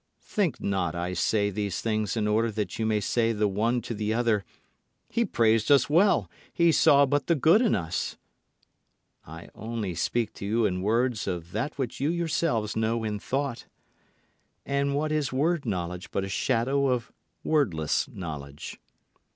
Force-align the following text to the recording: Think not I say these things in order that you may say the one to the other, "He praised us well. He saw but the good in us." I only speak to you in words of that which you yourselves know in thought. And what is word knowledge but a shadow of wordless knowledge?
Think 0.23 0.59
not 0.59 0.95
I 0.95 1.13
say 1.13 1.51
these 1.51 1.79
things 1.79 2.17
in 2.17 2.27
order 2.27 2.49
that 2.53 2.79
you 2.79 2.87
may 2.87 2.99
say 2.99 3.31
the 3.33 3.47
one 3.47 3.81
to 3.81 3.93
the 3.93 4.15
other, 4.15 4.43
"He 5.11 5.23
praised 5.25 5.69
us 5.71 5.91
well. 5.91 6.27
He 6.51 6.71
saw 6.71 7.05
but 7.05 7.27
the 7.27 7.35
good 7.35 7.61
in 7.61 7.75
us." 7.75 8.17
I 9.27 9.49
only 9.53 9.93
speak 9.93 10.33
to 10.41 10.45
you 10.47 10.65
in 10.65 10.81
words 10.81 11.27
of 11.27 11.51
that 11.51 11.77
which 11.77 11.99
you 11.99 12.09
yourselves 12.09 12.75
know 12.75 13.03
in 13.03 13.19
thought. 13.19 13.67
And 14.65 14.95
what 14.95 15.11
is 15.11 15.31
word 15.31 15.67
knowledge 15.67 16.09
but 16.09 16.23
a 16.23 16.29
shadow 16.29 16.87
of 16.87 17.11
wordless 17.43 18.07
knowledge? 18.09 18.79